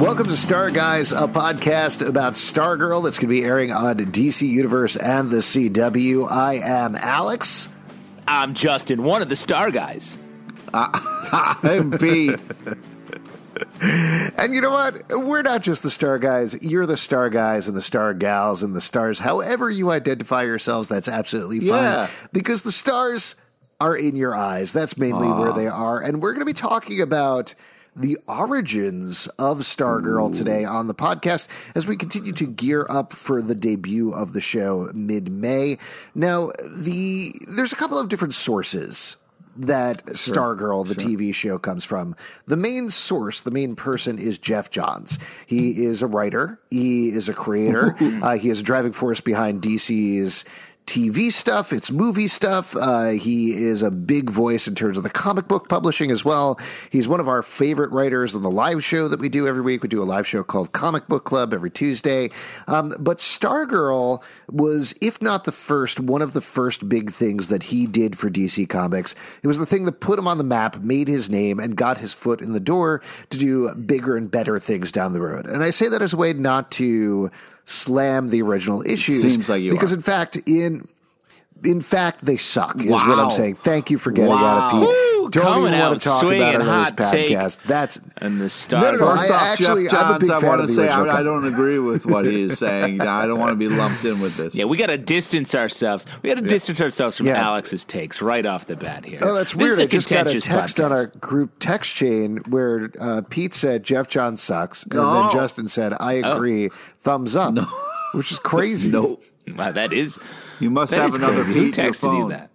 [0.00, 4.48] Welcome to Star Guys, a podcast about Stargirl that's going to be airing on DC
[4.48, 6.26] Universe and the CW.
[6.30, 7.68] I am Alex.
[8.26, 10.16] I'm Justin, one of the Star Guys.
[10.72, 12.40] I'm Pete.
[13.82, 15.06] and you know what?
[15.10, 16.56] We're not just the Star Guys.
[16.62, 19.18] You're the Star Guys and the Star Gals and the Stars.
[19.18, 21.68] However you identify yourselves, that's absolutely fine.
[21.68, 22.08] Yeah.
[22.32, 23.36] Because the stars
[23.78, 24.72] are in your eyes.
[24.72, 26.00] That's mainly where they are.
[26.00, 27.54] And we're going to be talking about
[27.96, 33.42] the origins of Stargirl today on the podcast as we continue to gear up for
[33.42, 35.78] the debut of the show mid-May.
[36.14, 39.16] Now, the there's a couple of different sources
[39.56, 42.16] that Stargirl, the TV show, comes from.
[42.46, 45.18] The main source, the main person is Geoff Johns.
[45.46, 49.62] He is a writer, he is a creator, uh, he is a driving force behind
[49.62, 50.44] DC's
[50.90, 52.74] TV stuff, it's movie stuff.
[52.74, 56.58] Uh, he is a big voice in terms of the comic book publishing as well.
[56.90, 59.84] He's one of our favorite writers on the live show that we do every week.
[59.84, 62.30] We do a live show called Comic Book Club every Tuesday.
[62.66, 67.62] Um, but Stargirl was, if not the first, one of the first big things that
[67.62, 69.14] he did for DC Comics.
[69.44, 71.98] It was the thing that put him on the map, made his name, and got
[71.98, 75.46] his foot in the door to do bigger and better things down the road.
[75.46, 77.30] And I say that as a way not to
[77.70, 79.22] slam the original issues.
[79.22, 79.96] Seems like you because are.
[79.96, 80.88] in fact in
[81.64, 83.56] in fact they suck is what I'm saying.
[83.56, 84.44] Thank you for getting Wow.
[84.44, 85.09] out of Pete.
[85.22, 87.30] Woo, Don't coming even out want to talk about swinging, it on hot this take.
[87.36, 87.62] podcast.
[87.64, 89.18] That's And the Star No, no, no, Guys.
[89.18, 90.82] I First off, actually- Jeff I'm a Johns, I fan want of to the say
[90.88, 93.00] original I, I don't agree with what he is saying.
[93.02, 94.54] I don't want to be lumped in with this.
[94.54, 96.06] Yeah, we got to distance ourselves.
[96.22, 97.42] We got to distance ourselves from Yeah.
[97.44, 99.18] Alex's takes right off the bat here.
[99.22, 99.72] Oh, that's This weird.
[99.72, 103.22] is a I just got a contentious text on our group text chain where uh,
[103.28, 105.22] Pete said Geoff John sucks, and No.
[105.24, 106.36] then Justin said I Oh.
[106.36, 106.70] agree,
[107.00, 107.54] thumbs up,
[108.14, 108.88] which is crazy.
[108.92, 109.18] no,
[109.56, 110.18] Wow, that is
[110.60, 111.52] you must that have is another crazy.
[111.54, 112.28] Pete Who in your texted you phone.
[112.30, 112.49] that?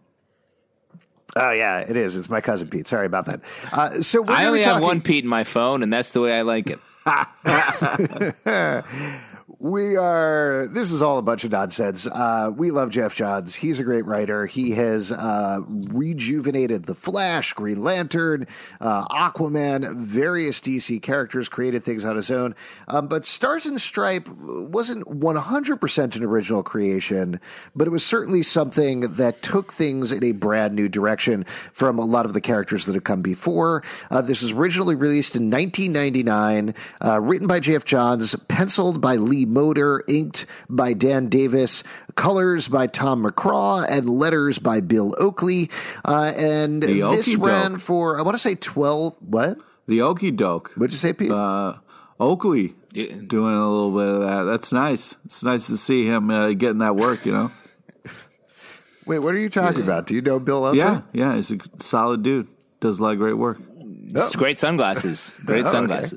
[1.38, 2.16] Oh yeah, it is.
[2.16, 2.88] It's my cousin Pete.
[2.88, 3.42] Sorry about that.
[3.72, 6.38] Uh, so I only be have one Pete in my phone, and that's the way
[6.38, 6.80] I like it.
[9.60, 10.68] We are.
[10.68, 12.06] This is all a bunch of nonsense.
[12.08, 13.56] Uh, we love Geoff Johns.
[13.56, 14.46] He's a great writer.
[14.46, 18.48] He has uh, rejuvenated the Flash, Green Lantern,
[18.82, 22.54] uh, Aquaman, various DC characters, created things on his own.
[22.90, 27.40] Um, but Stars and Stripe wasn't 100% an original creation,
[27.76, 32.06] but it was certainly something that took things in a brand new direction from a
[32.06, 33.84] lot of the characters that have come before.
[34.12, 36.74] Uh, this was originally released in 1999,
[37.04, 41.84] uh, written by Geoff Johns, penciled by Lee Moder, inked by Dan Davis,
[42.16, 45.70] colors by Tom McCraw, and letters by Bill Oakley.
[46.04, 47.46] Uh, and The this okey-doke.
[47.46, 49.58] ran for, I want to say 12, what?
[49.88, 50.72] The Okie doke.
[50.76, 51.30] What'd you say, Pete?
[51.32, 51.76] Uh,
[52.20, 53.14] Oakley Yeah.
[53.28, 54.44] doing a little bit of that.
[54.44, 55.16] That's nice.
[55.26, 57.26] It's nice to see him uh, getting that work.
[57.26, 57.52] You know.
[59.06, 60.08] Wait, what are you talking about?
[60.08, 60.80] Do you know Bill Oakley?
[60.80, 61.36] yeah, yeah.
[61.36, 62.48] He's a solid dude.
[62.80, 63.60] Does a lot of great work.
[63.78, 65.34] It's great sunglasses.
[65.46, 66.08] Great Oh, okay.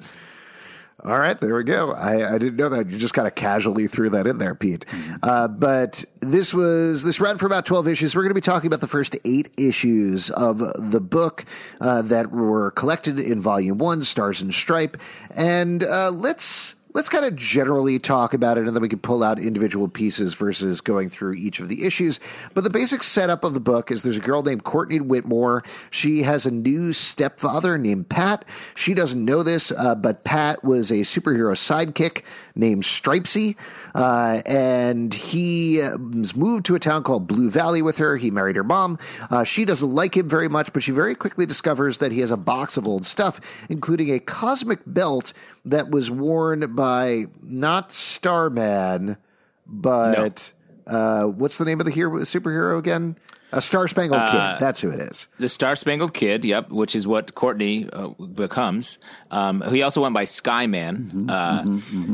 [1.05, 1.93] All right, there we go.
[1.93, 2.91] I, I didn't know that.
[2.91, 4.85] You just kind of casually threw that in there, Pete.
[5.23, 8.17] Uh, but this was this ran for about twelve issues.
[8.17, 11.45] We're going to be talking about the first eight issues of the book
[11.81, 14.97] uh, that were collected in Volume One, Stars and Stripe,
[15.31, 16.75] and uh, let's.
[16.95, 20.33] Let's kind of generally talk about it, and then we can pull out individual pieces
[20.35, 22.19] versus going through each of the issues.
[22.55, 25.63] But the basic setup of the book is there's a girl named Courtney Whitmore.
[25.91, 28.47] She has a new stepfather named Pat.
[28.75, 32.23] She doesn't know this, uh, but Pat was a superhero sidekick
[32.55, 33.57] named Stripesy,
[33.95, 38.17] uh, and he was moved to a town called Blue Valley with her.
[38.17, 38.99] He married her mom.
[39.31, 42.31] Uh, she doesn't like him very much, but she very quickly discovers that he has
[42.31, 49.17] a box of old stuff, including a cosmic belt that was worn by not Starman,
[49.67, 50.53] but
[50.87, 53.17] uh, what's the name of the hero superhero again?
[53.51, 54.61] A Star Spangled Kid.
[54.61, 55.27] That's who it is.
[55.39, 58.99] The Star Spangled Kid, yep, which is what Courtney uh, becomes.
[59.31, 61.31] Um, he also went by Skyman.
[61.31, 61.63] uh,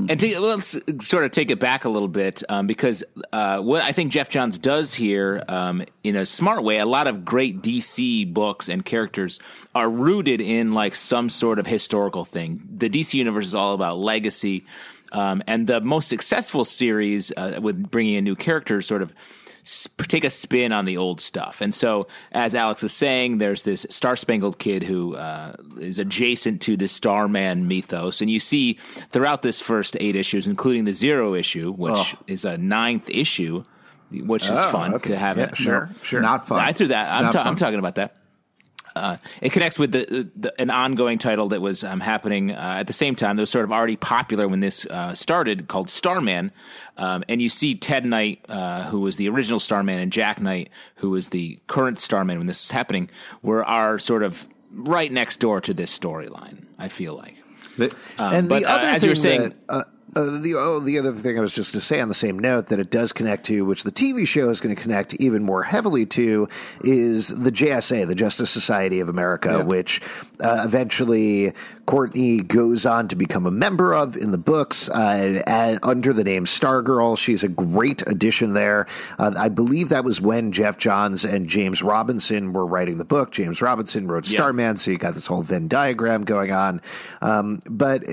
[0.08, 3.02] And to, let's sort of take it back a little bit um, because
[3.32, 7.08] uh, what I think Geoff Johns does here, um, in a smart way, a lot
[7.08, 9.40] of great DC books and characters
[9.74, 12.62] are rooted in like some sort of historical thing.
[12.76, 14.66] The DC universe is all about legacy.
[15.10, 19.12] Um, and the most successful series uh, with bringing in new characters sort of
[20.08, 21.60] take a spin on the old stuff.
[21.60, 26.60] And so, as Alex was saying, there's this Star Spangled Kid who uh, is adjacent
[26.62, 28.74] to the Starman mythos, and you see
[29.10, 32.18] throughout this first eight issues, including the zero issue, which Oh.
[32.26, 33.64] is a ninth issue,
[34.10, 35.10] which is Oh, fun okay.
[35.10, 35.56] to have Yeah, it.
[35.56, 36.20] sure, sure.
[36.20, 36.60] Not fun.
[36.60, 37.06] I threw that.
[37.14, 37.42] I'm, ta-.
[37.44, 38.16] I'm talking about that.
[38.96, 42.86] Uh, it connects with the, the an ongoing title that was um, happening uh, at
[42.86, 46.52] the same time that was sort of already popular when this uh, started, called Starman.
[46.96, 50.70] Um, and you see Ted Knight, uh, who was the original Starman, and Jack Knight,
[50.96, 53.10] who was the current Starman when this was happening,
[53.42, 56.64] were are sort of right next door to this storyline.
[56.78, 57.34] I feel like.
[57.76, 57.88] They-
[58.18, 61.12] and but, the uh, other as thing you're saying- that, uh, the oh, the other
[61.12, 63.64] thing I was just to say on the same note that it does connect to,
[63.64, 66.48] which the TV show is going to connect even more heavily to,
[66.82, 70.00] is the JSA, the Justice Society of America, which
[70.40, 71.52] uh, eventually
[71.86, 76.24] Courtney goes on to become a member of in the books uh, and under the
[76.24, 77.18] name Stargirl.
[77.18, 78.86] She's a great addition there.
[79.18, 83.32] Uh, I believe that was when Geoff Johns and James Robinson were writing the book.
[83.32, 84.36] James Robinson wrote Yeah.
[84.38, 86.80] Starman, so you got this whole Venn diagram going on.
[87.20, 88.12] Um, but uh,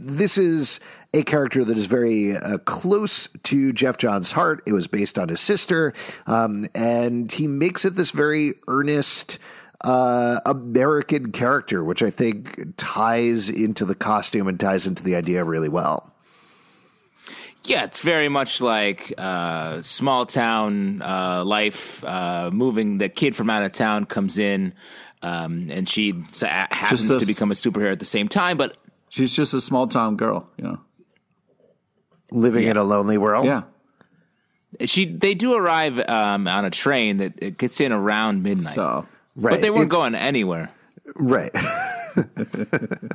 [0.00, 0.80] this is
[1.14, 4.62] a character that is very uh, close to Geoff John's heart.
[4.66, 5.92] It was based on his sister,
[6.26, 9.38] um, and he makes it this very earnest.
[9.84, 15.42] Uh, American character, which I think ties into the costume and ties into the idea
[15.44, 16.12] really well.
[17.64, 22.02] Yeah, it's very much like uh, small town uh, life.
[22.04, 24.74] Uh, moving the kid from out of town comes in,
[25.22, 28.56] um, and she s- happens Just to become a superhero at the same time.
[28.56, 28.76] But
[29.08, 30.80] She's just a small town girl, you know.
[32.30, 33.46] Living in a lonely world.
[33.46, 33.62] Yeah.
[34.86, 38.74] she they do arrive um, on a train that it gets in around midnight.
[38.74, 39.06] So
[39.36, 39.52] right.
[39.52, 40.70] but they weren't It's- going anywhere.
[41.16, 41.50] Right.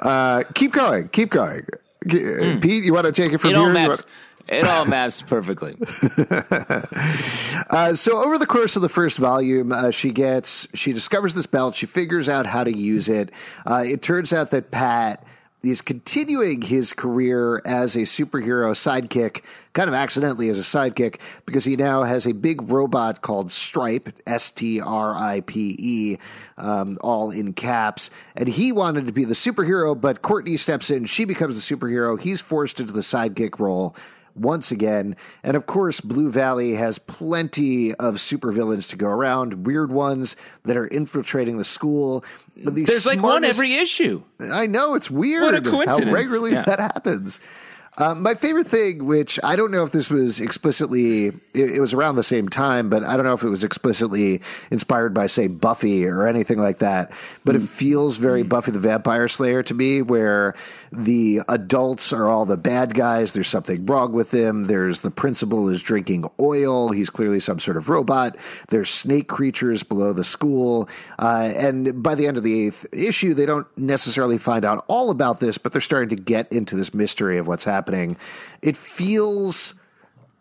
[0.00, 1.08] uh, keep going.
[1.08, 1.66] Keep going.
[2.06, 3.50] G- Pete, you want to take it from.
[3.50, 3.82] It all here?
[3.82, 4.04] You maps.
[4.48, 5.76] It all maps perfectly.
[7.70, 11.46] Uh, so over the course of the first volume, uh, she gets she discovers this
[11.46, 11.74] belt.
[11.74, 13.30] She figures out how to use it.
[13.66, 15.24] Uh, it turns out that Pat
[15.64, 21.64] is continuing his career as a superhero sidekick, kind of accidentally as a sidekick, because
[21.64, 26.18] he now has a big robot called Stripe, S T R I P E,
[26.58, 28.10] um, all in caps.
[28.36, 31.06] And he wanted to be the superhero, but Courtney steps in.
[31.06, 32.20] She becomes the superhero.
[32.20, 33.96] He's forced into the sidekick role
[34.34, 35.16] once again.
[35.42, 40.76] And of course, Blue Valley has plenty of supervillains to go around, weird ones that
[40.76, 42.24] are infiltrating the school.
[42.56, 44.22] There's like one every issue.
[44.40, 45.42] I know it's weird.
[45.42, 46.08] What a coincidence.
[46.10, 46.62] How regularly Yeah.
[46.62, 47.40] that happens.
[47.96, 51.94] Um, my favorite thing, which I don't know if this was explicitly, it, it was
[51.94, 54.40] around the same time, but I don't know if it was explicitly
[54.72, 57.12] inspired by, say, Buffy or anything like that.
[57.44, 60.54] But it feels very Buffy the Vampire Slayer to me, where
[60.90, 63.32] the adults are all the bad guys.
[63.32, 64.64] There's something wrong with them.
[64.64, 66.88] There's the principal is drinking oil.
[66.88, 68.38] He's clearly some sort of robot.
[68.70, 70.88] There's snake creatures below the school.
[71.20, 75.10] Uh, and by the end of the eighth issue, they don't necessarily find out all
[75.10, 77.83] about this, but they're starting to get into this mystery of what's happening.
[78.62, 79.74] It feels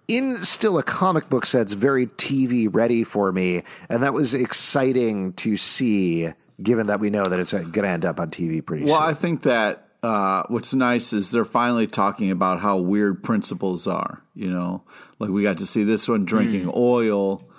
[0.07, 5.33] in still a comic book sense very TV ready for me, and that was exciting
[5.33, 6.29] to see.
[6.61, 9.09] Given that we know that it's going to end up on TV pretty Well, soon.
[9.09, 14.21] I think that uh, what's nice is they're finally talking about how weird principles are.
[14.35, 14.83] You know,
[15.17, 17.49] like we got to see this one drinking oil.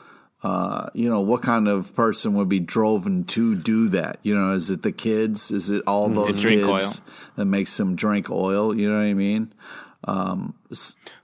[0.44, 4.19] Uh, you know, what kind of person would be driven to do that?
[4.22, 5.51] You know, is it the kids?
[5.51, 7.05] Is it all those drink kids oil.
[7.36, 8.77] that makes them drink oil?
[8.77, 9.55] You know what I mean?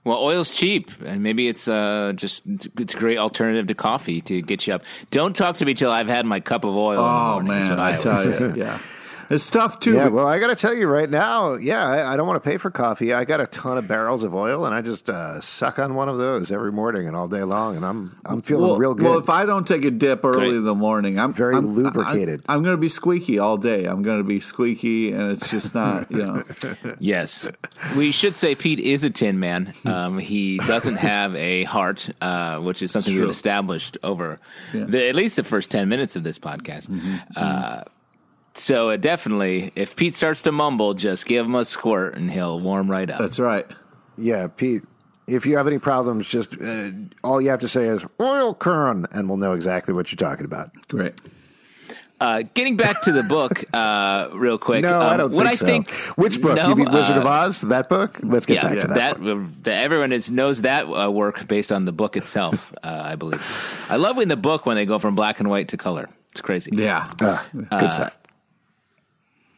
[0.03, 4.41] Well, oil's cheap, and maybe it's uh, just it's a great alternative to coffee to
[4.41, 4.83] get you up.
[5.11, 6.99] Don't talk to me till I've had my cup of oil.
[6.99, 8.79] Oh morning, man, I tell you, yeah,
[9.33, 9.93] it's tough too.
[9.93, 12.49] Yeah, well, I got to tell you right now, yeah, I, I don't want to
[12.49, 13.13] pay for coffee.
[13.13, 16.09] I got a ton of barrels of oil, and I just uh, suck on one
[16.09, 19.05] of those every morning and all day long, and I'm I'm feeling well, real good.
[19.05, 20.55] well, if I don't take a dip early Great.
[20.55, 22.43] in the morning, I'm Very I'm, lubricated.
[22.47, 23.85] I, am going to be squeaky all day.
[23.85, 26.43] I'm going to be squeaky, and it's just not, you know.
[26.99, 27.49] Yes,
[27.95, 29.73] we should say Pete is a Tin Man.
[29.85, 34.39] Um, he doesn't have a heart, uh, which is something we've established over
[34.73, 36.89] the, at least the first ten minutes of this podcast.
[36.89, 37.15] Mm-hmm.
[37.35, 37.83] Uh,
[38.53, 42.59] so uh, definitely, if Pete starts to mumble, just give him a squirt and he'll
[42.59, 43.19] warm right up.
[43.19, 43.65] That's right.
[44.17, 44.83] yeah, Pete,
[45.27, 46.89] if you have any problems, just uh,
[47.23, 50.45] all you have to say is oil current, and we'll know exactly what you're talking
[50.45, 50.71] about.
[50.87, 51.13] Great.
[52.19, 54.83] Uh, getting back to the book, uh, real quick.
[54.83, 55.65] No, um, I don't what think I so.
[55.65, 56.55] think, Which book?
[56.55, 57.61] No, you mean Wizard uh, of Oz?
[57.61, 58.19] That book?
[58.21, 58.95] Let's get yeah, back to that.
[58.95, 59.49] that, book.
[59.63, 62.73] that everyone is knows that uh, work based on the book itself.
[62.83, 63.41] uh, I believe.
[63.89, 66.09] I love in the book when they go from black and white to color.
[66.31, 66.71] It's crazy.
[66.75, 67.07] Yeah.
[67.21, 68.19] Ah, good stuff.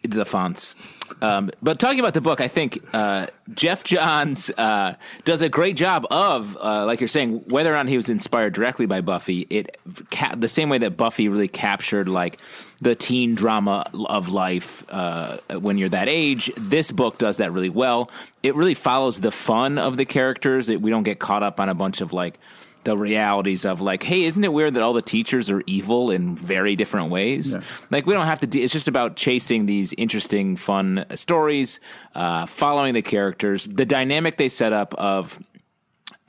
[0.03, 0.75] The fonts.
[1.21, 5.75] Um, but talking about the book, I think uh, Geoff Johns uh, does a great
[5.75, 9.47] job of, uh, like you're saying, whether or not he was inspired directly by Buffy.
[9.49, 9.77] It
[10.11, 12.39] ca- the same way that Buffy really captured like
[12.81, 16.51] the teen drama of life uh, when you're that age.
[16.57, 18.11] This book does that really well.
[18.41, 20.69] It really follows the fun of the characters.
[20.69, 22.39] It, we don't get caught up on a bunch of like
[22.83, 26.35] the realities of like, hey, isn't it weird that all the teachers are evil in
[26.35, 27.53] very different ways?
[27.53, 27.61] Yeah.
[27.89, 28.47] Like, we don't have to.
[28.47, 31.79] De- it's just about chasing these interesting, fun stories,
[32.15, 35.39] uh, following the characters, the dynamic they set up of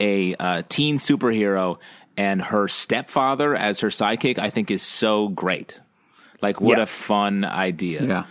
[0.00, 1.78] a uh, teen superhero
[2.16, 4.38] and her stepfather as her sidekick.
[4.38, 5.80] I think is so great.
[6.42, 6.84] Like, what yeah.
[6.84, 8.04] a fun idea!
[8.04, 8.24] Yeah.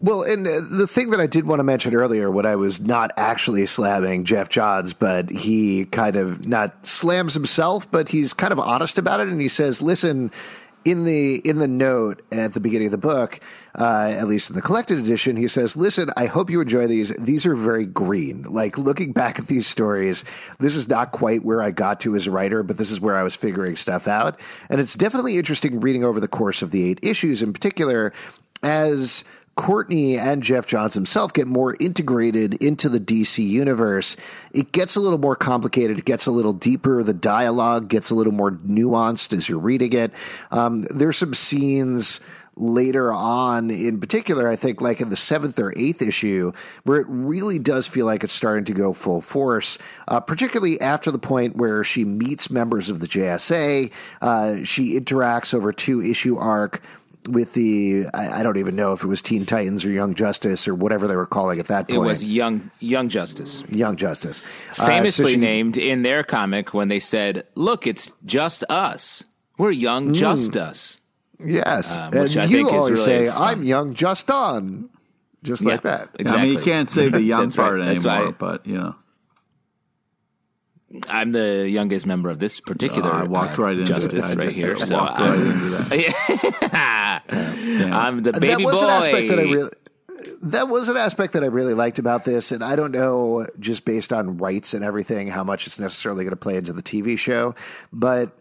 [0.00, 2.80] Well, and uh, the thing that I did want to mention earlier, when I was
[2.80, 8.52] not actually slamming Geoff Johns, but he kind of not slams himself, but he's kind
[8.52, 10.30] of honest about it, and he says, "Listen."
[10.84, 13.40] In the in the note at the beginning of the book,
[13.78, 17.10] uh, at least in the collected edition, he says, "Listen, I hope you enjoy these.
[17.18, 18.44] These are very green.
[18.44, 20.24] Like looking back at these stories,
[20.60, 23.16] this is not quite where I got to as a writer, but this is where
[23.16, 24.40] I was figuring stuff out.
[24.70, 28.12] And it's definitely interesting reading over the course of the eight issues, in particular,
[28.62, 29.24] as."
[29.58, 34.16] Courtney and Geoff Johns himself get more integrated into the DC universe,
[34.54, 35.98] it gets a little more complicated.
[35.98, 37.02] It gets a little deeper.
[37.02, 40.14] The dialogue gets a little more nuanced as you're reading it.
[40.52, 42.20] Um, there's some scenes
[42.54, 46.52] later on, in particular, I think like in the seventh or eighth issue,
[46.84, 51.10] where it really does feel like it's starting to go full force, uh, particularly after
[51.10, 53.92] the point where she meets members of the JSA.
[54.22, 56.80] Uh, she interacts over two issue arc
[57.32, 60.66] with the I, I, don't even know if it was Teen Titans or Young Justice
[60.66, 61.96] or whatever they were calling at that point.
[61.96, 63.64] It was Young Young Justice.
[63.68, 64.40] Young Justice,
[64.72, 69.24] famously uh, so she, named in their comic when they said, "Look, it's just us.
[69.56, 71.00] We're Young mm, Just Us."
[71.38, 73.42] Yes, um, and I you always really say, fun.
[73.42, 74.88] "I'm Young Just On,"
[75.42, 76.10] just yeah, like that.
[76.18, 76.40] Exactly.
[76.40, 77.88] I mean, you can't say the young part right.
[77.88, 78.96] anymore, but you know.
[81.10, 83.12] I'm the youngest member of this particular.
[83.12, 84.38] I walked right into justice it.
[84.38, 84.74] right here.
[84.78, 86.70] So walked right into that.
[87.98, 88.86] I'm the baby that was boy.
[88.86, 89.70] An aspect that I really.
[90.42, 93.84] That was an aspect that I really liked about this, and I don't know, just
[93.84, 97.18] based on rights and everything, how much it's necessarily going to play into the TV
[97.18, 97.54] show.
[97.92, 98.36] But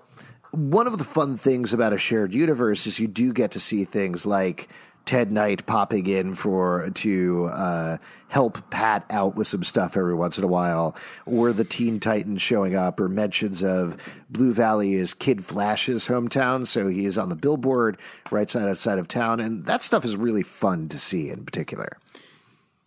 [0.52, 3.86] one of the fun things about a shared universe is you do get to see
[3.86, 4.70] things like
[5.08, 7.98] Ted Knight popping in for to uh,
[8.28, 10.96] help Pat out with some stuff every once in a while,
[11.26, 13.98] or the Teen Titans showing up, or mentions of
[14.30, 17.98] Blue Valley is Kid Flash's hometown, so he is on the billboard
[18.32, 21.98] right side outside of town, and that stuff is really fun to see in particular.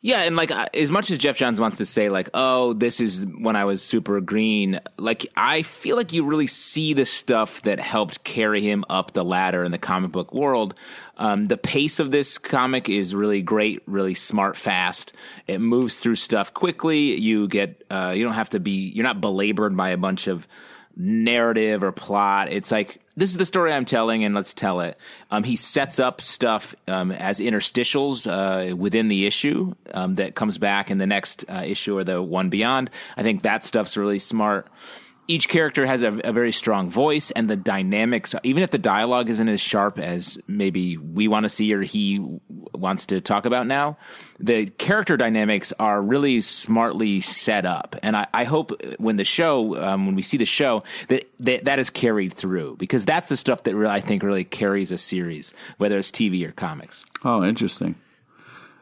[0.03, 3.27] Yeah, and like as much as Geoff Johns wants to say, like, oh, this is
[3.27, 4.81] when I was super green.
[4.97, 9.25] Like, I feel like you really see the stuff that helped carry him up the
[9.25, 10.75] ladder in the comic book world.
[11.19, 15.13] Um, the pace of this comic is really great, really smart, fast.
[15.47, 17.21] It moves through stuff quickly.
[17.21, 20.49] You get, uh, you don't have to be, you're not belabored by a bunch of
[20.97, 22.51] narrative or plot.
[22.51, 24.97] It's like this is the story I'm telling, and let's tell it.
[25.31, 30.57] Um, he sets up stuff um, as interstitials uh, within the issue um, that comes
[30.57, 32.91] back in the next uh, issue or the one beyond.
[33.19, 34.69] I think that stuff's really smart
[35.31, 39.31] each character has a, a, very strong voice, and the dynamics, even if the dialogue
[39.31, 42.21] isn't as sharp as maybe we want to see or he
[42.73, 43.97] wants to talk about now,
[44.41, 47.95] the character dynamics are really smartly set up.
[48.03, 51.65] And I, I hope when the show, um, when we see the show, that, that
[51.65, 54.99] that is carried through because that's the stuff that really, I think really carries a
[54.99, 57.07] series, whether it's TV or comics.
[57.25, 57.95] Oh, interesting.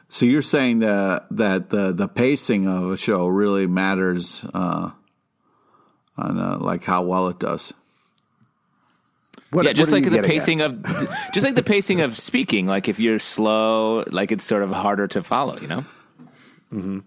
[0.08, 4.42] So you're saying that that the the pacing of a show really matters.
[4.54, 4.92] Uh
[6.18, 7.72] on uh, like how well it does.
[9.50, 10.72] What, yeah, just like the pacing at?
[10.72, 10.82] of,
[11.32, 12.66] just like the pacing of speaking.
[12.66, 15.58] Like if you're slow, like it's sort of harder to follow.
[15.58, 15.84] You know.
[16.72, 16.98] Mm-hmm.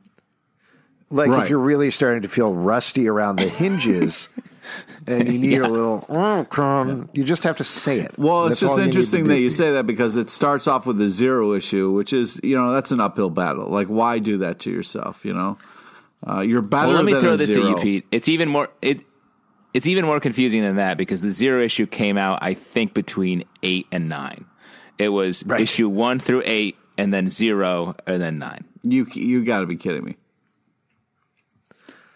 [1.12, 1.44] Like right.
[1.44, 4.30] if you're really starting to feel rusty around the hinges.
[5.08, 5.66] and you need yeah.
[5.66, 8.18] a little oh, you just have to say it.
[8.18, 11.54] Well, it's just interesting that you say that because it starts off with a zero
[11.54, 13.68] issue, which is you know that's an uphill battle.
[13.68, 15.26] Like, why do that to yourself?
[15.26, 15.58] You know,
[16.28, 16.88] uh, you're better.
[16.88, 17.72] Well, let me throw this zero.
[17.72, 18.06] at you, Pete.
[18.12, 19.04] It's even more it.
[19.74, 23.46] It's even more confusing than that because the zero issue came out, I think, between
[23.64, 24.46] eight and nine.
[24.98, 25.62] It was right.
[25.62, 28.66] issue one through eight, and then zero, and then nine.
[28.84, 30.18] You you got to be kidding me.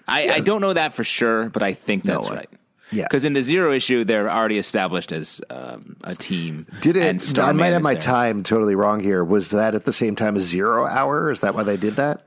[0.07, 2.49] I, I don't know that for sure, but I think that's no right.
[2.91, 6.67] Yeah, because in the zero issue, they're already established as um, a team.
[6.81, 7.39] Did it?
[7.39, 8.01] I might have my there.
[8.01, 9.23] time totally wrong here.
[9.23, 11.31] Was that at the same time as Zero Hour?
[11.31, 12.21] Is that why they did that?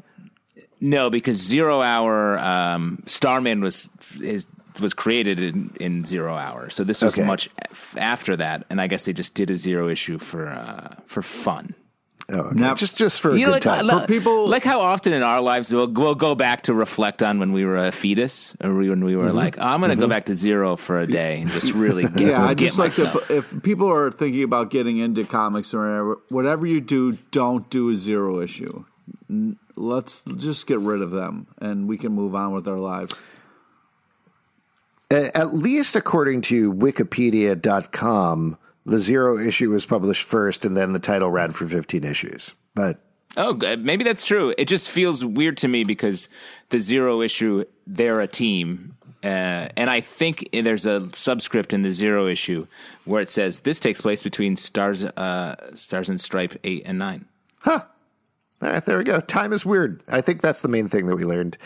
[0.81, 4.47] No, because Zero Hour, um, Starman was is
[4.81, 7.27] was created in, in Zero Hour, so this was okay.
[7.27, 7.49] much
[7.97, 11.75] after that, and I guess they just did a Zero issue for uh, for fun.
[12.31, 12.75] Oh, okay.
[12.75, 13.87] just just for a You good know, like, time.
[13.87, 17.39] like- people- like how often in our lives we'll, we'll go back to reflect on
[17.39, 20.07] when we were a fetus, or when we were like, oh, I'm going to go
[20.09, 22.89] back to zero for a day and just really get, yeah, I get just like
[22.99, 23.27] myself.
[23.29, 27.69] to, if people are thinking about getting into comics or whatever, whatever you do, don't
[27.71, 28.85] do a zero issue.
[29.79, 33.15] N- Let's just get rid of them, and we can move on with our lives.
[35.11, 41.31] At least according to Wikipedia.com, the zero issue was published first, and then the title
[41.31, 42.55] ran for 15 issues.
[42.75, 42.99] But
[43.37, 44.55] Oh, maybe that's true.
[44.59, 46.29] It just feels weird to me because
[46.71, 48.97] the zero issue, they're a team.
[49.23, 52.67] Uh, and I think there's a subscript in the zero issue
[53.05, 57.27] where it says this takes place between stars, uh, stars and stripe eight and nine.
[58.61, 59.21] All right, there we go.
[59.21, 60.03] Time is weird.
[60.09, 61.59] I think that's the main thing that we learned.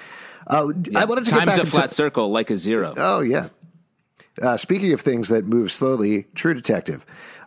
[0.47, 2.93] Uh, I wanted to Time's a flat circle, like a zero.
[2.97, 3.49] Oh yeah.
[4.41, 7.05] Uh, speaking of things that move slowly, True Detective.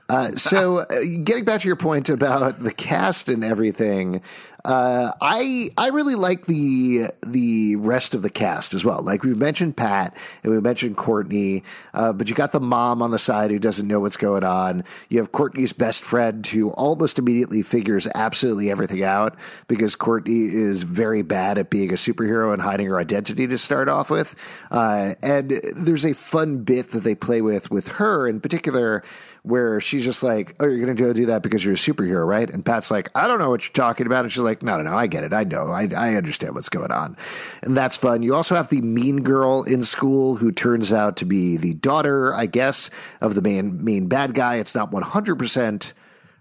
[0.07, 4.21] Uh, so, uh, getting back to your point about the cast and everything,
[4.65, 9.01] uh, I I really like the the rest of the cast as well.
[9.03, 13.11] Like we've mentioned Pat and we mentioned Courtney, uh, but you got the mom on
[13.11, 14.83] the side who doesn't know what's going on.
[15.09, 19.35] You have Courtney's best friend who almost immediately figures absolutely everything out
[19.67, 23.87] because Courtney is very bad at being a superhero and hiding her identity to start
[23.87, 24.35] off with.
[24.71, 29.03] Uh, and there's a fun bit that they play with with her in particular
[29.45, 32.49] where she's just like, "Oh, you're going to do that because you're a superhero, right?"
[32.49, 34.83] And Pat's like, "I don't know what you're talking about," and she's like, "No, no,
[34.83, 35.33] no, I get it.
[35.33, 35.67] I know.
[35.67, 37.17] I, I understand what's going on,"
[37.61, 38.23] and that's fun.
[38.23, 42.33] You also have the mean girl in school who turns out to be the daughter,
[42.33, 42.89] I guess,
[43.21, 44.55] of the main main bad guy.
[44.55, 45.93] It's not 100 percent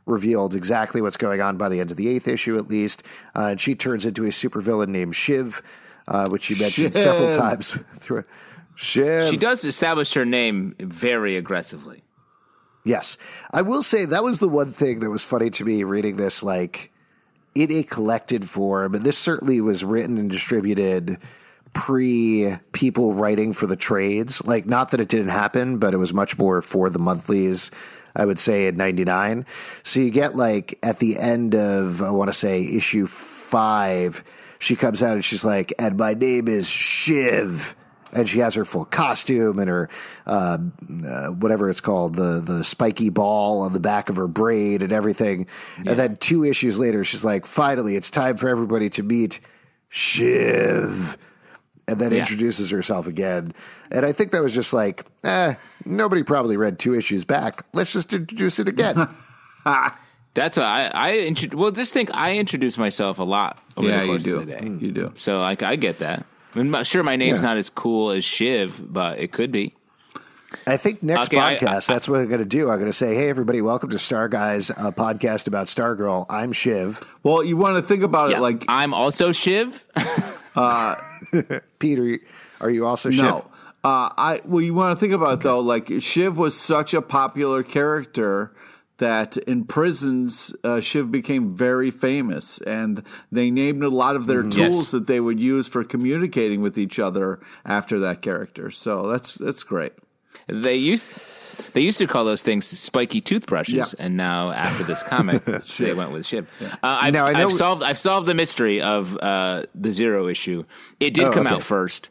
[0.07, 3.03] revealed exactly what's going on by the end of the eighth issue, at least.
[3.35, 5.63] Uh, and she turns into a supervillain named Shiv,
[6.07, 8.25] uh, which you mentioned several times through.
[8.75, 9.31] Shiv.
[9.31, 12.03] She does establish her name very aggressively.
[12.85, 13.17] Yes.
[13.51, 16.43] I will say that was the one thing that was funny to me reading this,
[16.43, 16.93] like
[17.55, 18.93] in a collected form.
[18.93, 21.19] This certainly was written and distributed
[21.73, 24.45] pre people writing for the trades.
[24.45, 27.71] Like, not that it didn't happen, but it was much more for the monthlies.
[28.17, 29.45] I would say in 99.
[29.83, 34.23] So you get like at the end of, I want to say issue five,
[34.61, 37.75] she comes out and she's like, and my name is Shiv
[38.15, 39.89] and she has her full costume and her
[40.27, 40.59] uh,
[41.07, 44.93] uh, whatever it's called the the spiky ball on the back of her braid and
[44.93, 45.47] everything.
[45.79, 49.41] And then two issues later, she's like, "Finally, it's time for everybody to meet
[49.89, 51.17] Shiv."
[51.87, 52.21] And then Yeah.
[52.21, 53.53] introduces herself again.
[53.91, 57.63] And I think that was just like, eh, nobody probably read two issues back.
[57.75, 59.07] Let's just introduce it again.
[60.35, 63.99] That's why I, I intro- well, just think I introduce myself a lot over yeah,
[63.99, 64.37] the you course do.
[64.37, 64.65] of the day.
[64.67, 65.13] You do.
[65.17, 66.25] So like I get that.
[66.55, 67.49] I mean, sure, my name's Yeah.
[67.49, 69.75] not as cool as Shiv, but it could be.
[70.69, 72.71] I think next Okay, I- podcast, that's what I'm going to do.
[72.71, 76.27] I'm going to say, hey, everybody, welcome to Star Guys, a podcast about Stargirl.
[76.31, 77.03] I'm Shiv.
[77.25, 78.37] Well, you want to think about Yeah.
[78.39, 79.85] it like I'm also Shiv.
[81.81, 82.19] Peter,
[82.61, 83.23] are you also Shiv?
[83.25, 83.47] No.
[83.83, 85.59] Uh, I well, you want to think about it though.
[85.61, 88.53] Like Shiv was such a popular character
[88.99, 93.03] that in prisons, uh, Shiv became very famous, and
[93.33, 94.91] they named a lot of their tools Yes.
[94.93, 98.71] that they would use for communicating with each other after that character.
[98.71, 99.93] So that's that's great.
[100.47, 101.07] They used
[101.73, 104.05] they used to call those things spiky toothbrushes, Yeah.
[104.05, 105.45] and now after this comic,
[105.79, 106.47] they went with Shiv.
[106.61, 110.29] Uh, I've, Now, I know- I've solved I've solved the mystery of uh, the zero
[110.29, 110.65] issue.
[111.01, 111.57] It did Oh, come okay.
[111.57, 112.11] out first.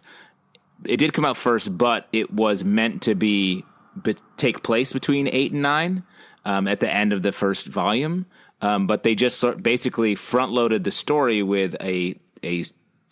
[0.85, 3.63] It did come out first, but it was meant to be,
[4.01, 6.03] be take place between eight and nine
[6.45, 8.25] um, at the end of the first volume.
[8.61, 12.63] Um, but they just sort basically front loaded the story with a a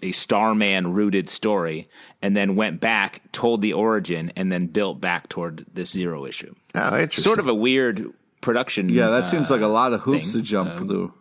[0.04, 1.88] a Starman rooted story,
[2.22, 6.56] and then went back, told the origin, and then built back toward this zero issue.
[6.74, 7.24] Oh, interesting.
[7.24, 8.89] Sort of a weird production.
[8.89, 10.41] Yeah, that uh, seems like a lot of hoops thing.
[10.41, 11.13] to jump through.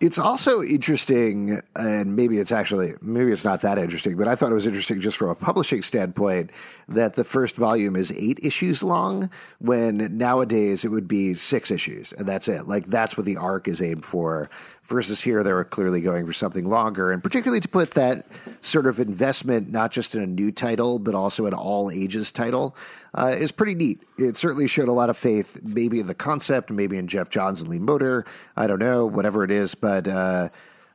[0.00, 4.52] It's also interesting, and maybe it's actually maybe it's not that interesting, but I thought
[4.52, 6.50] it was interesting just from a publishing standpoint
[6.88, 12.12] that the first volume is eight issues long, when nowadays it would be six issues,
[12.12, 12.68] and that's it.
[12.68, 14.50] Like that's what the arc is aimed for.
[14.84, 18.24] Versus here, they were clearly going for something longer, and particularly to put that
[18.60, 22.76] sort of investment not just in a new title but also an all ages title
[23.16, 24.00] uh, is pretty neat.
[24.16, 27.62] It certainly showed a lot of faith, maybe in the concept, maybe in Geoff Johns
[27.62, 28.26] and Lee Moder.
[28.56, 30.48] I don't know, whatever it is, but uh,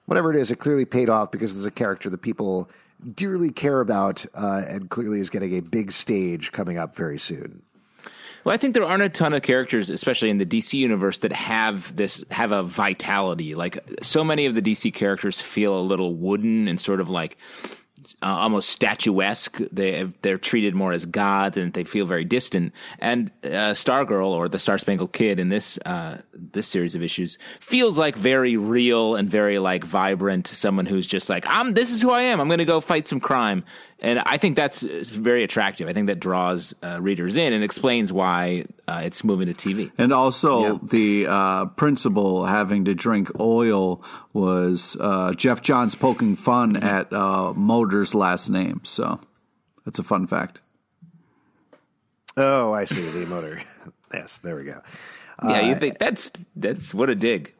[0.06, 2.70] whatever it is, it clearly paid off because there's a character that people
[3.16, 7.64] dearly care about, uh, and clearly is getting a big stage coming up very soon.
[8.44, 11.32] Well, I think there aren't a ton of characters, especially in the DC universe, that
[11.32, 13.54] have this have a vitality.
[13.54, 17.38] Like so many of the DC characters feel a little wooden and sort of like
[18.22, 19.58] uh, almost statuesque.
[19.72, 22.74] They they're treated more as gods, and they feel very distant.
[23.00, 27.38] And uh, Stargirl or the Star Spangled Kid in this uh, this series of issues
[27.60, 30.48] feels like very real and very like vibrant.
[30.48, 31.74] Someone who's just like, I'm.
[31.74, 32.40] This is who I am.
[32.40, 33.64] I'm going to go fight some crime.
[34.04, 35.88] And I think that's very attractive.
[35.88, 39.92] I think that draws uh, readers in and explains why uh, it's moving to TV.
[39.96, 40.78] And also, yeah.
[40.82, 47.54] the uh, principal having to drink oil was uh, Geoff Johns poking fun at uh,
[47.56, 48.82] Moder's last name.
[48.84, 49.20] So
[49.86, 50.62] that's a fun fact.
[52.38, 53.60] Oh, I see the motor.
[54.14, 54.82] yes, there we go.
[55.44, 57.54] Yeah, you uh, think that's that's what a dig.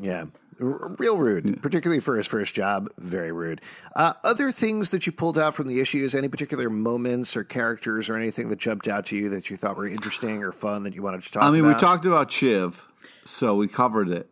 [0.00, 0.26] Yeah.
[0.60, 2.88] R- real rude, particularly for his first job.
[2.98, 3.60] Very rude.
[3.94, 8.10] Uh, other things that you pulled out from the issues, any particular moments or characters
[8.10, 10.94] or anything that jumped out to you that you thought were interesting or fun that
[10.94, 11.48] you wanted to talk about?
[11.48, 11.76] I mean, about?
[11.76, 12.84] we talked about Shiv,
[13.24, 14.30] so we covered it.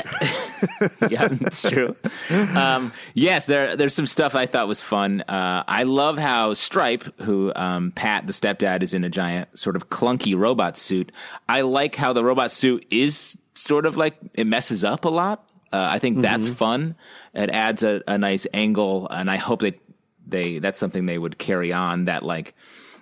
[1.10, 1.96] yeah, it's true.
[2.30, 5.22] Um, yes, there there's some stuff I thought was fun.
[5.22, 9.76] Uh, I love how Stripe, who um, Pat the stepdad is in a giant sort
[9.76, 11.12] of clunky robot suit.
[11.48, 15.44] I like how the robot suit is sort of like it messes up a lot.
[15.72, 16.22] Uh, I think mm-hmm.
[16.22, 16.96] that's fun.
[17.32, 19.80] It adds a, a nice angle, and I hope that
[20.26, 22.54] they that's something they would carry on that like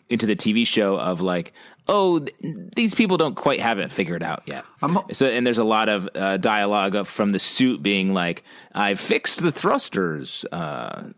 [0.08, 1.52] into the TV show of like,
[1.88, 2.36] oh, th-
[2.76, 4.64] these people don't quite have it figured out yet.
[4.82, 9.00] I'm, so, and there's a lot of uh, dialogue from the suit being like, "I've
[9.00, 11.10] fixed the thrusters." Uh,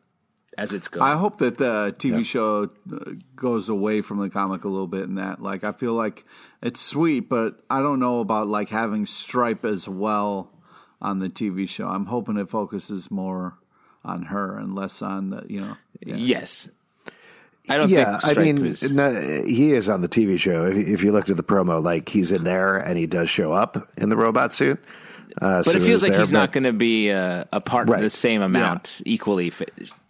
[0.58, 1.10] as it's going.
[1.10, 2.22] I hope that the TV yeah.
[2.22, 5.42] show uh, goes away from the comic a little bit in that.
[5.42, 6.24] Like, I feel like
[6.62, 10.50] it's sweet, but I don't know about like having Stripe as well
[11.00, 11.88] on the TV show.
[11.88, 13.58] I'm hoping it focuses more
[14.04, 15.76] on her and less on the you know.
[16.00, 16.16] Yeah.
[16.16, 16.68] Yes.
[17.68, 18.90] I don't yeah, I mean, was...
[18.90, 19.12] no,
[19.46, 20.66] he is on the TV show.
[20.66, 23.52] If, if, you looked at the promo, like he's in there and he does show
[23.52, 24.82] up in the robot suit.
[25.40, 26.38] Uh, but it feels like there, he's but...
[26.38, 27.98] not going to be uh, a part right.
[27.98, 29.12] of the same amount yeah.
[29.12, 29.52] equally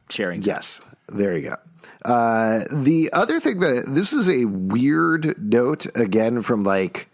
[0.08, 0.42] sharing.
[0.42, 1.56] Yes, there you go.
[2.04, 7.08] Uh, the other thing that this is a weird note again from like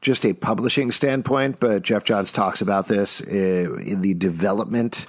[0.00, 5.06] just a publishing standpoint, but Geoff Johns talks about this uh, in the development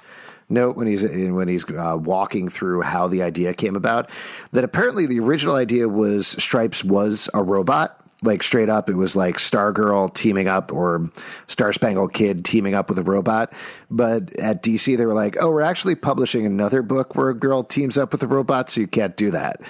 [0.50, 4.10] note when he's when he's uh, walking through how the idea came about.
[4.52, 9.16] That apparently the original idea was Stripes was a robot like straight up, it was
[9.16, 11.10] like Stargirl teaming up or
[11.48, 13.54] Star Spangled Kid teaming up with a robot.
[13.90, 17.64] But at DC, they were like, oh, we're actually publishing another book where a girl
[17.64, 19.62] teams up with a robot, so you can't do that.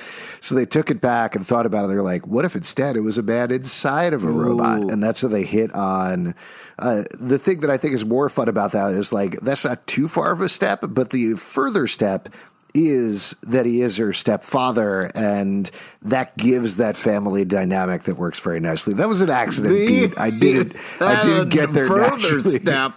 [0.42, 1.88] So they took it back and thought about it.
[1.90, 4.32] They're like, what if instead it was a man inside of a Ooh.
[4.32, 4.92] robot?
[4.92, 6.34] And that's how they hit on.
[6.80, 9.86] Uh, the thing that I think is more fun about that is like, that's not
[9.86, 12.30] too far of a step, but the further step
[12.74, 15.70] is that he is her stepfather, and
[16.04, 18.94] that gives that family dynamic that works very nicely.
[18.94, 20.18] That was an accident, the, Pete.
[20.20, 20.76] I didn't.
[21.02, 21.88] I didn't get there.
[21.88, 22.60] Further naturally.
[22.60, 22.94] step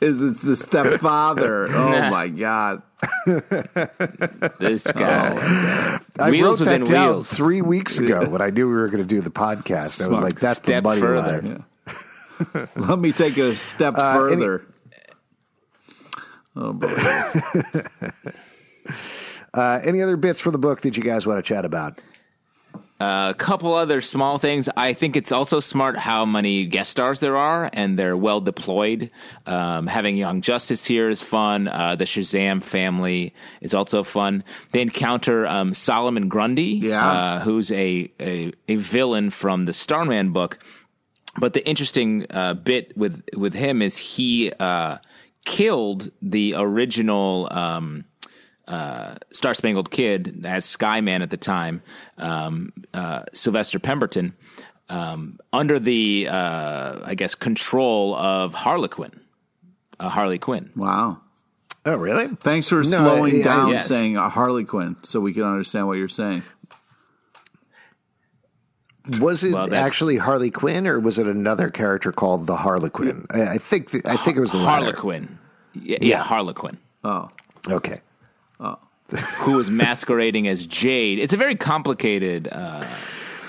[0.00, 1.68] is it's the stepfather.
[1.80, 2.82] Oh my god.
[4.58, 5.38] this guy.
[5.40, 7.32] Oh, I wheels wrote that down wheels.
[7.32, 9.88] three weeks ago when I knew we were going to do the podcast.
[9.88, 10.08] Smart.
[10.08, 11.64] I was like, "That's step the money further."
[12.54, 12.66] Yeah.
[12.76, 14.66] Let me take a step uh, further.
[16.56, 18.32] Any- oh boy.
[19.52, 22.00] Uh, any other bits for the book that you guys want to chat about?
[23.00, 24.68] Uh, a couple other small things.
[24.76, 29.10] I think it's also smart how many guest stars there are, and they're well deployed.
[29.46, 31.66] Um, having Young Justice here is fun.
[31.66, 33.32] Uh, the Shazam family
[33.62, 34.44] is also fun.
[34.72, 37.10] They encounter um, Solomon Grundy, yeah.
[37.10, 40.58] uh, who's a, a, a villain from the Starman book.
[41.38, 44.98] But the interesting uh, bit with with him is he uh,
[45.46, 47.48] killed the original.
[47.50, 48.04] Um,
[48.68, 51.82] uh, Star Spangled Kid as Skyman at the time,
[52.18, 54.34] um, uh, Sylvester Pemberton,
[54.88, 59.20] um, under the uh, I guess control of Harlequin,
[59.98, 60.70] uh, Harley Quinn.
[60.76, 61.20] Wow.
[61.86, 62.28] Oh, really?
[62.36, 63.86] Thanks for no, slowing down yes.
[63.86, 66.42] saying Harley Quinn so we can understand what you're saying.
[69.18, 73.26] Was it well, actually Harley Quinn, or was it another character called the Harlequin?
[73.30, 75.38] I, I think I think it was the Harlequin.
[75.72, 76.78] Yeah, yeah, Harlequin.
[77.02, 77.30] Oh,
[77.68, 78.02] okay.
[78.60, 78.78] Oh.
[79.38, 81.18] who was masquerading as Jade.
[81.18, 82.86] It's a very complicated uh,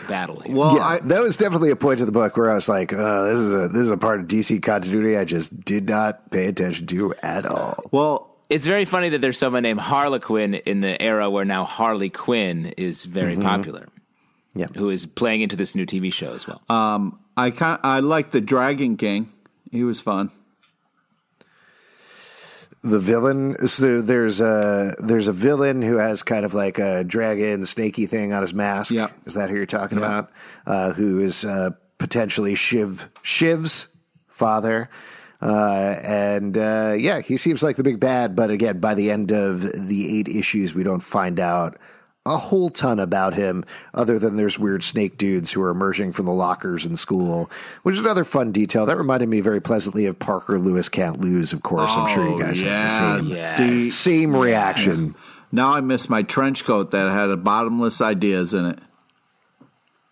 [0.08, 0.40] battle.
[0.40, 0.56] Here.
[0.56, 2.92] Well, yeah, I, that was definitely a point of the book where I was like,
[2.94, 6.32] uh, "This is a this is a part of DC continuity I just did not
[6.32, 10.82] pay attention to at all." Well, it's very funny that there's someone named Harlequin in
[10.82, 13.44] the era where now Harley Quinn is very mm-hmm.
[13.44, 13.88] popular.
[14.56, 16.62] Yeah, who is playing into this new TV show as well.
[16.70, 19.32] Um, I kind I like the Dragon King.
[19.72, 20.32] He was fun
[22.84, 23.68] the villain.
[23.68, 28.34] So there's a there's a villain who has kind of like a dragon snaky thing
[28.34, 28.92] on his mask.
[28.92, 29.10] Yeah.
[29.26, 30.06] Is that who you're talking yeah.
[30.06, 30.32] about?
[30.66, 33.88] Uh, who is uh, potentially Shiv Shiv's
[34.28, 34.90] father?
[35.42, 38.36] Uh, and uh, yeah, he seems like the big bad.
[38.36, 41.78] But again, by the end of the eight issues, we don't find out
[42.26, 46.28] a whole ton about him, other than there's weird snake dudes who are emerging from
[46.28, 47.50] the lockers in school,
[47.84, 48.86] which is another fun detail.
[48.86, 51.92] That reminded me very pleasantly of Parker Lewis Can't Lose, of course.
[51.96, 53.58] I'm sure you guys Oh, yeah, have the same, Yes.
[53.60, 55.16] the- same reaction.
[55.52, 58.80] now I miss my trench coat that had a bottomless ideas in it.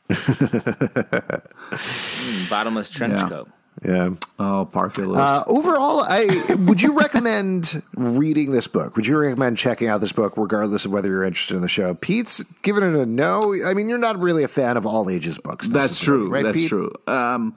[2.49, 3.29] Bottomless trench Yeah.
[3.29, 3.49] coat.
[3.85, 4.09] Yeah.
[4.37, 5.19] Oh, Parker Lewis.
[5.19, 6.27] Uh, overall, I
[6.67, 8.95] would you recommend reading this book?
[8.97, 11.93] Would you recommend checking out this book, regardless of whether you're interested in the show?
[11.93, 13.55] Pete's giving it a no.
[13.65, 15.67] I mean, you're not really a fan of all ages books.
[15.69, 16.29] That's true.
[16.29, 16.43] right?
[16.43, 16.67] That's Pete?
[16.69, 16.91] true.
[17.07, 17.55] Um,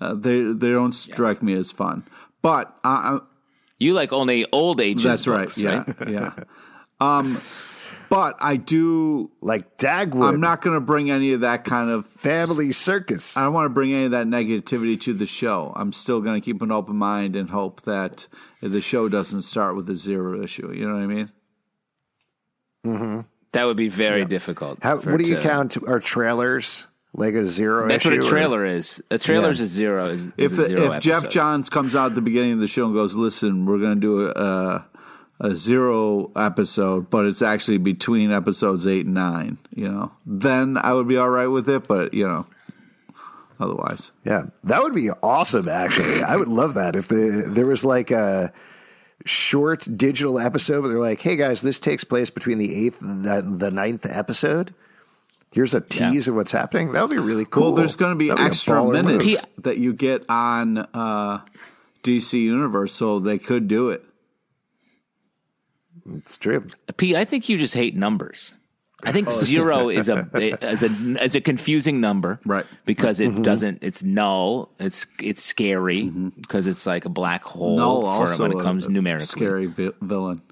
[0.00, 2.04] uh, they they don't strike me as fun,
[2.42, 3.20] but uh,
[3.78, 5.04] You like only old ages.
[5.04, 5.86] that's books, right.
[5.86, 6.32] Yeah, yeah.
[7.00, 7.40] Um,
[8.08, 9.30] but I do.
[9.40, 12.06] Like Dagwood, I'm not going to bring any of that kind of.
[12.06, 13.36] Family Circus.
[13.36, 15.72] I don't want to bring any of that negativity to the show.
[15.76, 18.26] I'm still going to keep an open mind and hope that
[18.60, 20.72] the show doesn't start with a zero issue.
[20.72, 21.32] You know what I mean?
[22.86, 23.20] Mm-hmm.
[23.52, 24.78] That would be very difficult.
[24.82, 25.76] How, what do you to- count?
[25.86, 27.86] Are trailers like a zero?
[27.88, 29.02] That's issue what a or- trailer is.
[29.10, 30.06] A trailer is a zero.
[30.06, 31.28] Is, is If a zero if Jeff.
[31.28, 34.00] Johns comes out at the beginning of the show and goes, "Listen, we're going to
[34.00, 34.82] do a, uh,
[35.40, 40.76] a a zero episode, but it's actually between episodes eight and nine, you know, then
[40.78, 41.86] I would be all right with it.
[41.88, 42.46] But you know,
[43.60, 45.68] otherwise, Yeah, that would be awesome.
[45.68, 48.52] Actually, I would love that if the there was like a
[49.24, 53.24] short digital episode where they're like, "Hey guys, this takes place between the eighth and
[53.24, 54.74] the, the ninth episode."
[55.50, 56.92] Here's a tease of what's happening.
[56.92, 57.62] That would be really cool.
[57.62, 59.64] well, there's going to be That'd extra baller minutes move.
[59.64, 61.42] that you get on uh,
[62.02, 64.04] DC Universe, so they could do it.
[66.16, 66.66] It's true.
[66.96, 68.54] Pete, I think you just hate numbers.
[69.02, 70.28] I think zero is a
[70.62, 70.88] as a
[71.20, 72.66] as a confusing number, Right.
[72.86, 73.38] Because Mm-hmm.
[73.38, 73.78] it doesn't.
[73.82, 74.70] It's null.
[74.78, 78.90] It's it's scary because it's like a black hole No, for when it comes a
[78.90, 79.26] numerically.
[79.26, 80.42] scary vi- villain.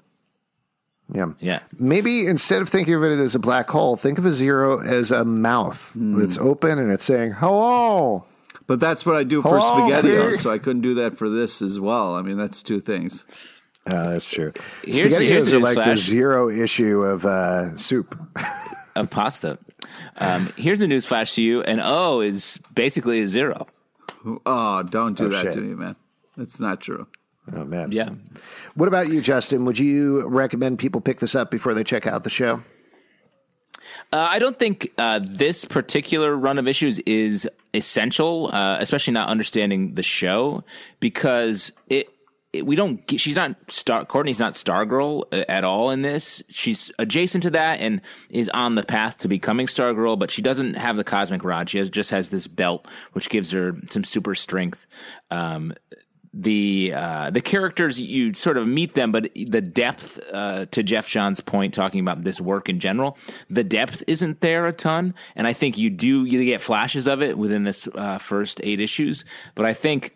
[1.13, 1.33] Yeah.
[1.39, 1.59] Yeah.
[1.79, 5.11] Maybe instead of thinking of it as a black hole, think of a zero as
[5.11, 6.19] a mouth Hmm.
[6.19, 8.25] that's open and it's saying "hello."
[8.65, 10.37] But that's what I do for Hello, SpaghettiOs, Peter.
[10.37, 12.15] so I couldn't do that for this as well.
[12.15, 13.25] I mean, that's two things.
[13.85, 14.53] Uh, that's true.
[14.85, 18.17] Here's- Spaghettios here's are like the zero issue of uh, soup.
[18.95, 19.57] Of pasta.
[20.17, 21.63] Um, here's a news flash to you.
[21.63, 23.65] An O is basically a zero.
[24.45, 25.53] Oh, don't do Oh, that shit.
[25.53, 25.95] to me, man.
[26.37, 27.07] That's not true.
[27.51, 27.91] Oh man.
[27.91, 28.09] Yeah.
[28.75, 29.65] What about you, Justin?
[29.65, 32.61] Would you recommend people pick this up before they check out the show?
[34.11, 39.27] Uh, I don't think uh, this particular run of issues is essential, uh, especially not
[39.27, 40.63] understanding the show
[40.99, 42.09] because it.
[42.61, 43.05] We don't.
[43.07, 44.05] get- She's not star.
[44.05, 46.43] Courtney's not Stargirl uh, at all in this.
[46.49, 50.75] She's adjacent to that and is on the path to becoming Stargirl, but she doesn't
[50.75, 51.69] have the cosmic rod.
[51.69, 54.85] She has, just has this belt, which gives her some super strength.
[55.31, 55.73] Um,
[56.35, 61.07] the uh, the characters you sort of meet them, but the depth uh, to Geoff
[61.07, 63.17] John's point, talking about this work in general,
[63.51, 67.21] the depth isn't there a ton, and I think you do you get flashes of
[67.21, 70.15] it within this uh, first eight issues, but I think.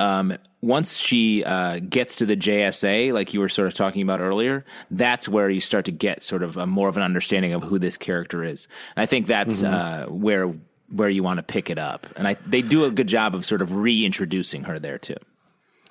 [0.00, 4.20] Um, once she uh, gets to the JSA, like you were sort of talking about
[4.20, 7.62] earlier, that's where you start to get sort of a, more of an understanding of
[7.62, 8.66] who this character is.
[8.96, 10.52] And I think that's uh, where
[10.88, 13.44] where you want to pick it up, and I they do a good job of
[13.44, 15.16] sort of reintroducing her there too.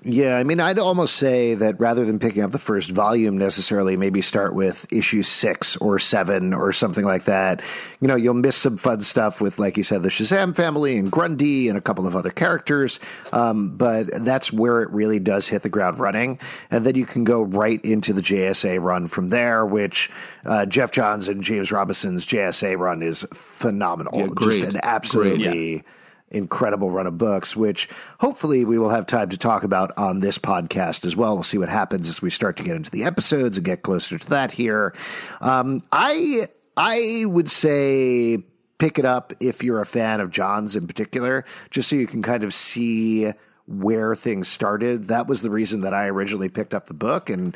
[0.04, 3.98] Yeah, I mean, I'd almost say that rather than picking up the first volume necessarily,
[3.98, 7.62] maybe start with issue six or seven or something like that.
[8.00, 11.12] You know, you'll miss some fun stuff with, like you said, the Shazam family and
[11.12, 13.02] Grundy and a couple of other characters.
[13.34, 16.40] Um, but that's where it really does hit the ground running.
[16.72, 20.10] And then you can go right into the JSA run from there, which
[20.46, 24.18] uh, Geoff Johns and James Robinson's JSA run is phenomenal.
[24.18, 24.62] Yeah, great.
[24.62, 25.84] Just an absolutely
[26.32, 27.90] incredible run of books, which
[28.20, 31.36] hopefully we will have time to talk about on this podcast as well.
[31.36, 34.18] We'll see what happens as we start to get into the episodes and get closer
[34.18, 34.94] to that here.
[35.42, 38.44] Um, I I would say
[38.78, 42.22] pick it up if you're a fan of John's in particular, just so you can
[42.22, 43.32] kind of see
[43.68, 45.10] where things started.
[45.10, 47.56] That was the reason that I originally picked up the book and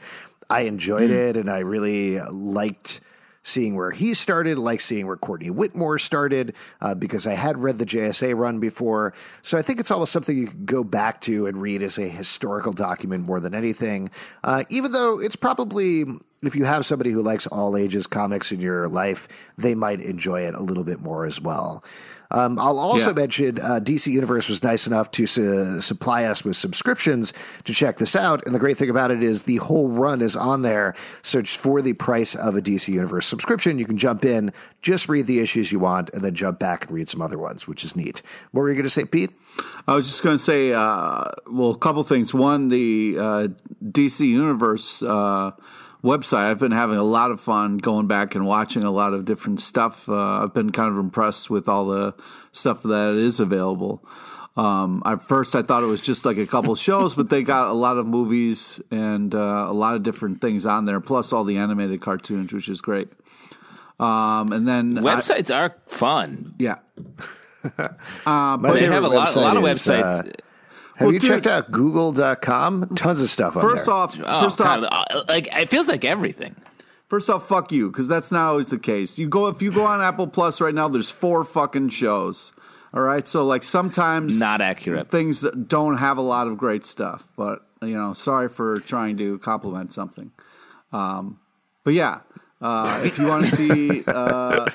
[0.49, 3.01] I enjoyed it and I really liked
[3.43, 7.77] seeing where he started, like seeing where Courtney Whitmore started, uh, because I had read
[7.77, 9.13] the JSA run before.
[9.41, 12.08] So I think it's almost something you can go back to and read as a
[12.08, 14.10] historical document more than anything.
[14.43, 16.06] Uh, even though it's probably
[16.43, 19.27] if you have somebody who likes all ages comics in your life,
[19.58, 21.84] they might enjoy it a little bit more as well.
[22.32, 23.15] Um, I'll also Yeah.
[23.15, 27.32] mention uh, DC Universe was nice enough to su- supply us with subscriptions
[27.65, 28.43] to check this out.
[28.47, 30.95] And the great thing about it is the whole run is on there.
[31.21, 34.51] So it's for the price of a DC Universe subscription, you can jump in,
[34.82, 37.67] just read the issues you want, and then jump back and read some other ones,
[37.67, 38.23] which is neat.
[38.51, 39.29] What were you going to say, Pete?
[39.88, 42.34] I was just going to say, uh, well, a couple things.
[42.34, 43.47] One, the uh,
[43.86, 45.51] DC Universe uh,
[46.04, 46.50] website.
[46.50, 49.62] I've been having a lot of fun going back and watching a lot of different
[49.62, 50.08] stuff.
[50.10, 52.13] Uh, I've been kind of impressed with all the
[52.52, 54.04] stuff that is available.
[54.56, 57.70] Um, at first, I thought it was just like a couple shows, but they got
[57.70, 61.44] a lot of movies and uh, a lot of different things on there, plus all
[61.44, 63.08] the animated cartoons, which is great.
[64.00, 66.54] Um, and then I- Websites are fun.
[66.60, 66.78] yeah.
[67.76, 70.28] but They have a lot, a lot of website is, websites.
[70.28, 70.32] uh,
[71.04, 72.89] have Well, you dude- checked out Google.com?
[72.96, 73.96] Tons of stuff on First there.
[73.96, 76.56] off, oh, first off, God, uh, like it feels like everything.
[77.08, 79.18] First off, fuck you, because that's not always the case.
[79.20, 82.52] You go if you go on Apple Plus right now, there's four fucking shows.
[82.94, 85.10] All right, so like sometimes Not accurate.
[85.10, 89.39] things don't have a lot of great stuff, but you know, sorry for trying to
[89.39, 90.32] compliment something.
[90.92, 91.39] Um,
[91.84, 92.20] but yeah,
[92.62, 94.68] uh, if you want to see uh,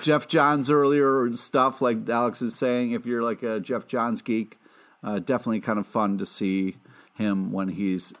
[0.00, 4.58] Geoff Johns earlier stuff, like Alex is saying, if you're like a Geoff Johns geek,
[5.04, 6.76] uh, definitely kind of fun to see
[7.14, 8.12] him when he's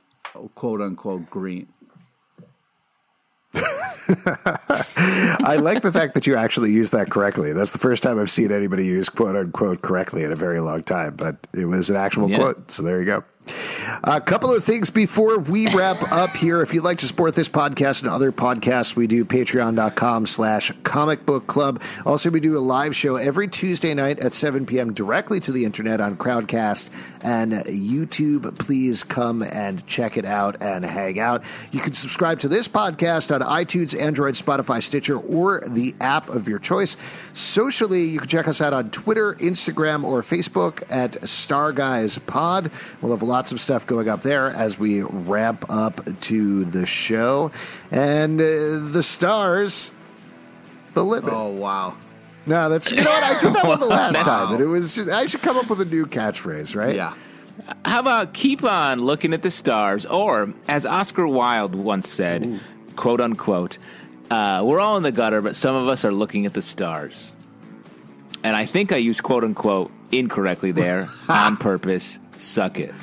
[0.54, 1.68] quote unquote green.
[4.08, 7.52] I like the fact that you actually used that correctly.
[7.52, 10.82] That's the first time I've seen anybody use quote unquote correctly in a very long
[10.82, 12.36] time, but it was an actual Yeah.
[12.38, 12.70] quote.
[12.70, 13.24] So there you go.
[14.04, 16.62] A couple of things before we wrap up here.
[16.62, 21.24] If you'd like to support this podcast and other podcasts, we do patreon.com slash comic
[21.24, 21.82] book club.
[22.04, 24.92] Also, we do a live show every Tuesday night at 7 p.m.
[24.92, 26.90] directly to the internet on Crowdcast
[27.22, 28.58] and YouTube.
[28.58, 31.44] Please come and check it out and hang out.
[31.72, 36.48] You can subscribe to this podcast on iTunes, Android, Spotify, Stitcher, or the app of
[36.48, 36.96] your choice.
[37.32, 42.70] Socially, you can check us out on Twitter, Instagram, or Facebook at Star Guys Pod.
[43.00, 47.50] We'll have lots of stuff going up there as we ramp up to the show.
[47.90, 49.92] And uh, the stars,
[50.94, 51.34] the limit.
[51.34, 51.98] Oh wow!
[52.46, 54.66] No, that's you know what I did that one the last That's- time, and it
[54.66, 56.96] was just, I should come up with a new catchphrase, right?
[56.96, 57.12] Yeah.
[57.84, 62.58] How about keep on looking at the stars, or as Oscar Wilde once said,
[62.96, 63.76] quote unquote,
[64.30, 67.34] uh, we're all in the gutter, but some of us are looking at the stars.
[68.42, 72.18] And I think I used quote unquote incorrectly there on purpose.
[72.38, 72.94] Suck it.